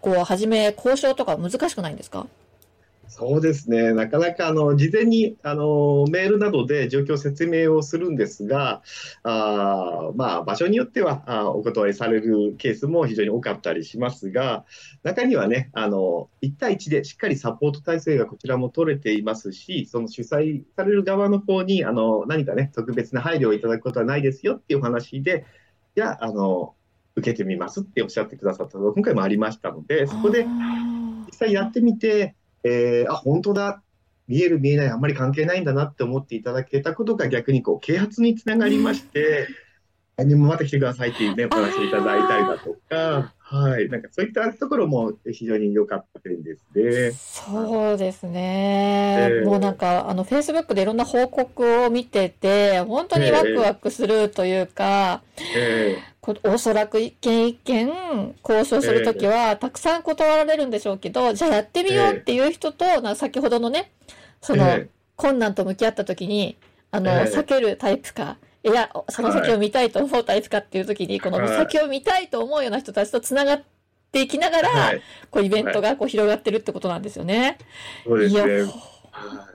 [0.00, 2.26] こう、はじめ、交渉とか難しくないんですか？
[3.08, 3.94] そうですね。
[3.94, 8.82] なかなか、あの、事前に、あの、メールなどで状況説明をするんですが、
[9.22, 14.66] あーまあ、場所によっては、あーお断りされるケースも非常に多かったりしますが、
[15.02, 25.46] 中にはね、あの、1対1でしっかりサポート体制がこちらも取れていますし、その主催される側の方に、あの、何かね、特別な配慮をいただくことはないですよっていうお話で、
[25.96, 26.74] じゃあ、あの、
[27.16, 33.82] 受けてみますっておっしゃってくださったのが今回もありましたので、そこで、あ実際やってみて、えーあ、本当だ、
[34.26, 39.48] 見える見えないあんまり関係ないんだなって思っていただけたことが逆にこう啓発につながりまして、
[40.16, 47.12] 来年もまた来てくださいっていうね、お話をいただいたりだとか、はい、なんかそういったところも非常に良かった点ですね。
[47.12, 49.30] そうですね。
[49.30, 49.44] ええ。
[49.46, 55.22] もうなんか、あの、Facebook でいろんな報告を見てて、本当にワクワクするというか、
[55.56, 57.88] えこおそらく一件一件
[58.46, 63.92] 交渉するときは、たくさん断られるんでしょうけど、じゃあやってみようっていう人と、な先ほどのね、
[64.42, 66.58] その、え困難と向き合ったときに、
[66.90, 67.34] あの、ええ。
[67.34, 68.36] 避けるタイプか、
[68.70, 73.62] いや、その先を見たいと思うタイプかっていうときに、このはい先を見たいと思うような人たちとつながっ
[74.12, 77.58] ていきながら、はい、こうイベントがこう広がってるってことなんですよね。
[78.04, 78.64] そうですいや、ね。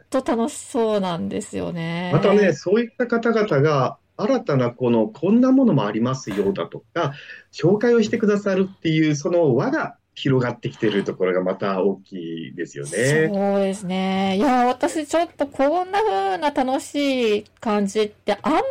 [0.10, 2.12] と楽しそうなんですよね。
[2.14, 7.14] またね、そういった方々が新たなこのこんなものもありますよだとか、
[7.52, 13.32] 紹介をしてくださるっていうその輪が広がってきてるところがまた大きいですよね。
[13.34, 14.38] そうですね。
[14.38, 18.64] いや、私ちょっとこんな風な楽しい感じってあんまり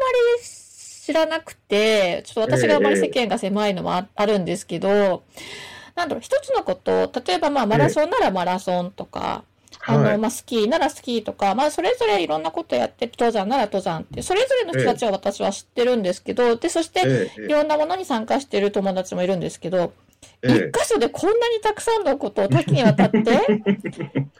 [0.42, 5.22] 知らなくて、ちょっと私があまり世間が狭いのもあ あるんですけど、
[5.96, 9.44] なんだろう、一つのこと、例えばまあマラソンならマラソンとか、
[9.85, 10.18] あの、はい。
[10.18, 19.92] まあ、スキーならスキーとか、まあ、それぞれいろんなことやってる、登山なら登山って、それぞれの人たちは私は知ってるんですけど、で、そして、ええいろんなものに参加している友達もいるんですけど、
[20.42, 23.40] え一箇所でこんなにたくさんのことを多岐にわたって や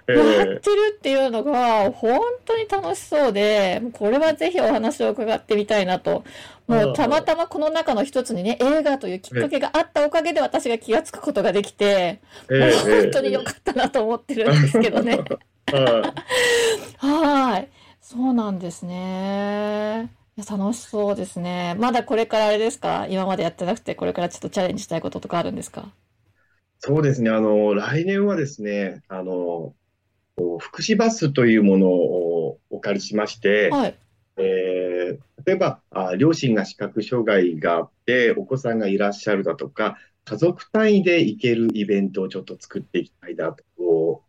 [0.09, 6.25] えってるっていうのが本当に楽しそうで、これはぜひお話を伺ってみたいなと。
[6.69, 15.19] もうたまたまこの中の一つにね、映画というきっかけがあったおかげで私が気がつくことができて、えもうえ本当に良かったなと思ってるんですけどね。
[15.73, 16.13] は
[16.99, 17.69] はい。
[18.01, 20.11] そうなんですね。
[20.37, 21.75] いや楽しそうですね。
[21.79, 23.07] まだこれからあれですか？
[23.09, 25.91] 今までやってなくて、これからちょっとチャレンジしたいこととかあるんですか？
[26.81, 27.31] そうですね。
[27.31, 29.75] あの、来年はですね、あの、
[30.61, 33.99] 福祉バスというものをお借りしまして、はい。
[34.37, 43.65] えー例えばあ、両親が視覚障害があって、お子さんがいらっしゃるだとか、家族単位で行けるイベントをちょっと作っていきたいなと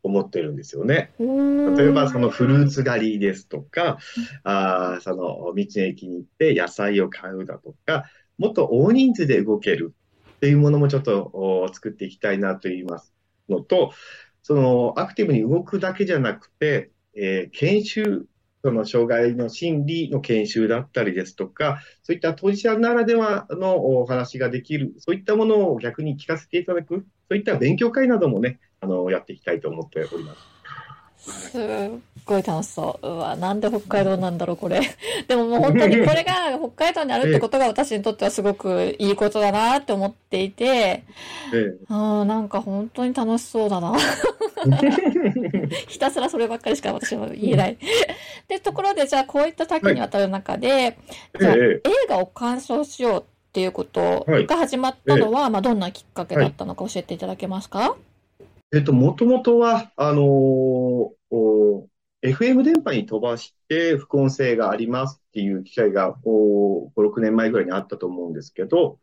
[0.01, 1.11] 思ってるんですよね。
[1.19, 3.99] 例えば、そのフルーツ狩りですとか、
[4.43, 8.05] あーその道の駅に行って野菜を買うだとか、
[8.37, 9.93] もっと大人数で動ける
[10.35, 13.13] っていうものもちょっとお作っていきたいなと言います
[13.47, 13.93] のと、
[14.41, 18.25] そのアクティブに動くだけじゃなくて、えー研修、
[18.63, 30.53] その障害の心理の研修だったりですとか、そういった当事者ならではのお話ができる、そういったものを逆に聞かせていただく、そういった勉強会などもね、あの、やっていきたいと思っております。
[31.23, 31.61] すっ
[32.25, 33.07] ごい楽しそう。
[33.07, 34.81] うわ、なんで北海道なんだろう、これ。
[35.27, 41.03] でももう本当にこれが北海道にあるってことが私にとってはすごくいいことだなって思っていて、
[41.53, 43.93] えうん、なんか本当に楽しそうだな。
[44.71, 47.77] え ひたすらそればっかりしか私は言えない。
[48.47, 50.97] で、ところで、じゃあこういった多岐にわたる中で、
[51.39, 51.61] じゃあええ。
[51.61, 57.95] 映画を鑑賞しようっていうことが始まったのは、まあどんなきっかけだったのか教えていただけますか？
[58.73, 60.25] えっと、もともとは、あのー
[61.35, 61.87] お
[62.23, 68.97] FM 電波に飛ばして副音声がありますっていう機会が、お5、6年前ぐらいにあったと思うんですけど、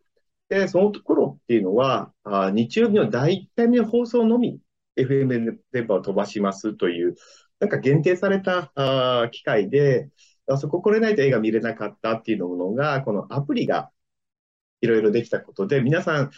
[0.49, 4.59] で、その頃っていうのは、あ日曜日の第1回目の放送のみ
[4.95, 7.15] FM 電波を飛ばしますという、
[7.59, 10.09] なんか限定されたあ機会で、
[10.47, 13.91] あそこ来れないと映画見れなかったっていうのが、このアプリが
[14.81, 16.31] いろいろできたことで、皆さん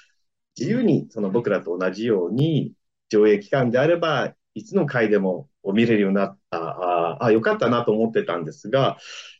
[0.57, 2.73] 自由にその僕らと同じように、
[3.09, 8.97] 上映期間であれば、いつの回でも見れるようになった、ああ、よかったなと思ってたんですが、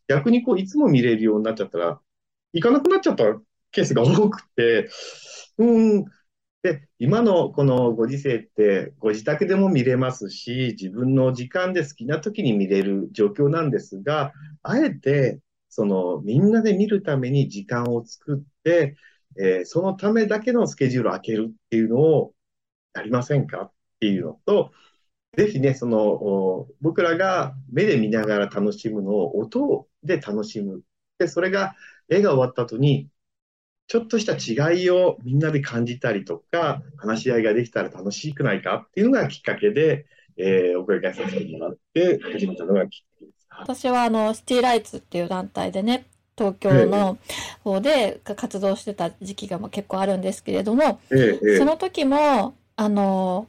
[0.07, 1.99] 逆にこう、いつも見れるようになっちゃったら、
[2.53, 3.25] 行かなくなっちゃった
[3.71, 4.89] ケースが多くて、
[5.57, 6.05] うん。
[6.63, 18.95] で、今のこのご時世って、ご自宅でも見れますし、自分の時間で好きな時に見れる状況なんですが、あえて、その、みんなで見るために時間を作って、
[19.37, 22.33] えーそのためだけのスケジュールを開けるっていうのを
[22.95, 24.71] やりませんかっていうのと、
[25.37, 30.83] ぜひね、その、僕らが目で見ながら楽しむのを音で楽しむ。
[31.19, 31.75] で、それが
[32.09, 33.09] 映画終わった後に、
[33.87, 34.33] ちょっとした
[34.71, 40.05] 違いをみんなで感じたりとか、話し合いができたら楽しくないかっていうのがきっかけで、
[40.37, 43.47] えーお声掛けさせてもらって始めたのがきっかけです。
[43.49, 46.05] 私はあの、シティライツっていう団体でね、
[46.37, 47.17] 東京の
[47.63, 53.47] 方で活動してた時期がまあ結構あるんですけれども、ええええその時も、あの、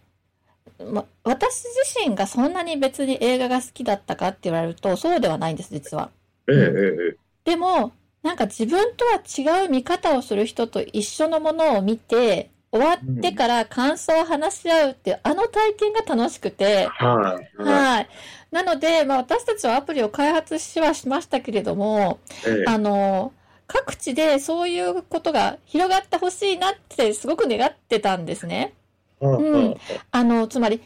[0.78, 6.10] ま、私自身がそんなに別に映画が好きだったかって言われると、そうではないんです、実は。
[6.48, 7.92] ええええでも、
[8.24, 18.08] なんか自分とは違う見方をする人と一緒のものを見て、終わってから感想を話し合うっていう、あの体験が楽しくて、はい、ははい。
[18.50, 22.70] なので、まあ私たちはアプリを開発しはしましたけれども、い、ええ。
[22.70, 23.32] あの、
[23.66, 28.72] 各地でそういうことが広がってほしいなってすごく願ってたんですね。
[29.20, 29.70] はあうん。
[29.72, 29.76] は
[30.10, 30.80] あの、つまり、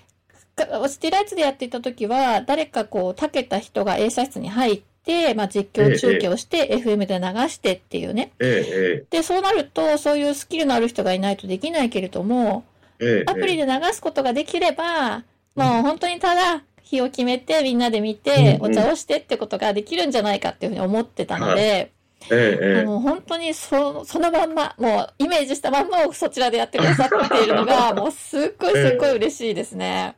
[0.57, 8.33] かシティライツでやっていた時は、誰かこう、たけた人が映写室に入って、まあ実況中継をして、FM で流してっていうね。
[8.39, 12.65] ええで、そうなると、そういうスキルのある人がいないとできないけれども、
[13.01, 13.25] ええええ。
[13.27, 21.93] アプリで流すことができれば、もう本当にただ、日を決めて、みんなで見て、お茶をしてってことができるんじゃないかっていうふうに思ってたので、
[22.31, 22.85] ええええ。
[22.85, 30.17] もう本当にそそのまんま、もうイメージしたまんまをそちらでやってくださっているのが、 もうすっごいすっごい嬉しいですね。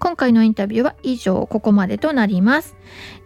[0.00, 2.74] 今回のインタビューは以上ここまでとなります。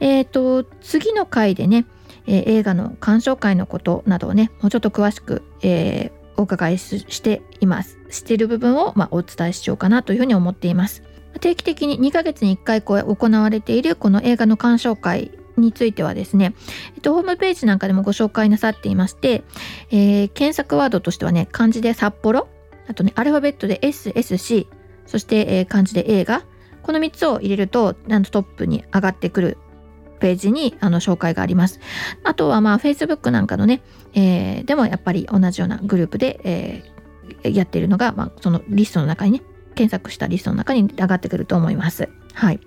[0.01, 1.87] えっ、と次の回でね、
[2.27, 7.97] えー映画の鑑賞会のことなどをねもうちょっと詳しく、えーお伺いししています。
[8.11, 11.05] している部分を、まあ、お伝えしようかなというふうに思っています。
[11.41, 16.55] 定期的に2ヶ月に1回こう行われているこの映画の鑑賞会についてはですね、
[16.97, 19.45] えっと、ホームページなんかでもご紹介なさっていまして、
[19.91, 22.49] えー検索ワードとしてはね漢字で札幌
[22.89, 24.67] あとねアルファベットで SSC
[25.07, 26.45] そして、えー漢字で映画
[26.85, 29.59] この3つを入れるとなんとトップに上がってくる
[30.21, 31.81] ページにあの紹介があります。
[32.23, 33.83] あとはまあ Facebook なんかのね、
[34.13, 36.95] えーでもやっぱり同じようなグループで、えー
[37.43, 39.43] やっているのが、まあ、そのリストの中にね
[39.75, 42.09] 検索したリストの中に上がってくると思います。
[42.35, 42.61] はい。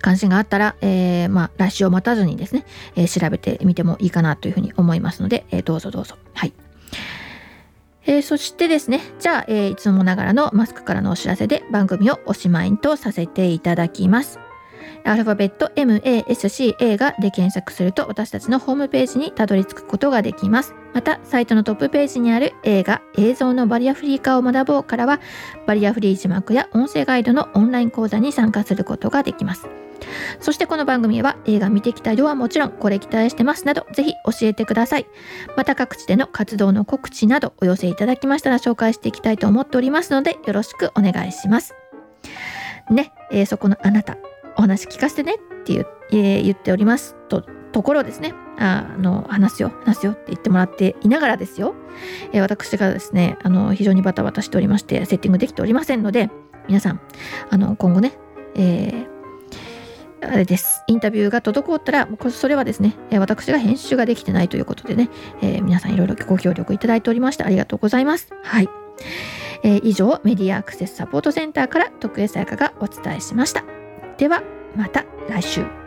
[0.00, 2.64] 関心があったら、えーまあ、来週を待たずにですね、
[2.94, 6.16] えー調べてみてもいいかなというふうに思いますので、えーどうぞどうぞ。
[6.32, 6.52] はい。
[8.10, 14.40] えーそしてですね、じゃあ、えーいつもながらのマスクからのお知らせで番組をおしまいとさせていただきます。
[15.04, 20.74] アルファベット MASCA がで検索すると私たちのホームページにたどり着くことができます。
[20.92, 25.20] また、サイトのトップページにある映画、映像のバリアフリー化を学ぼうからは、
[25.66, 29.68] バリアフリー字幕や音声ガイドのオンライン講座に参加することができます。
[30.40, 35.06] そしてこの番組は映画見てきたよはもちろんこれ期待してますなどぜひ教えてください。
[35.56, 41.74] また各地での活動の告知などお寄せいただきましたら紹介していきたいと思っておりますのでよろしくお願いします。
[42.90, 44.16] ね、えーそこのあなた
[44.56, 47.42] お話聞かせてねっていう、えー言っておりますと
[47.72, 48.34] ところですね。
[48.58, 51.74] ああの話すよ話すよって言ってもらっていながらですよ、
[52.32, 56.30] えー私がですねあの非常にバタバタしておりましてセッティングできておりませんので
[56.68, 57.00] 皆さん
[57.50, 58.12] あの今後ね、
[58.54, 59.20] えー
[60.22, 60.84] あれです。
[60.86, 65.08] インタビューが滞ったらそれはですね私が編集ができてないということでね、
[65.40, 68.28] えー、皆さんいろいろご協力いただいておりましてありがとうございます。
[68.42, 68.68] はい、
[69.64, 73.79] えー、以上メディアアクセスサポートセンターから徳江さやかがお伝えしました。
[74.20, 74.42] では
[74.76, 75.79] また来週。